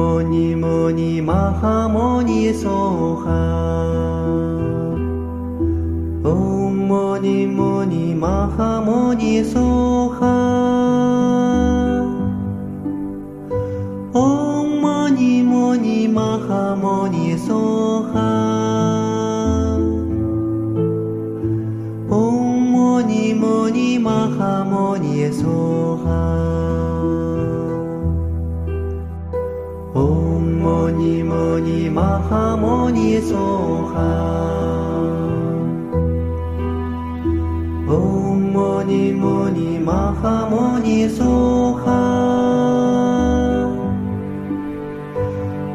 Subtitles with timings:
[0.00, 3.26] 摩尼摩尼玛哈摩尼梭哈。
[6.24, 10.26] 唵摩尼摩尼玛哈摩尼梭哈。
[14.14, 19.76] 唵摩尼摩尼玛哈摩尼梭哈。
[22.08, 22.30] 唵
[22.72, 26.79] 摩尼摩尼玛哈摩尼梭哈。
[30.00, 33.36] 嗡嘛尼嘛尼玛哈嘛尼娑
[33.92, 34.00] 哈，
[37.86, 41.92] 嗡嘛尼嘛尼玛哈嘛尼娑哈，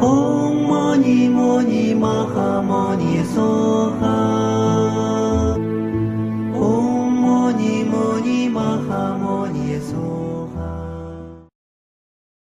[0.00, 5.58] 嗡嘛尼嘛尼玛哈嘛尼娑哈，
[6.54, 10.31] 唵嘛尼嘛尼玛哈嘛尼娑。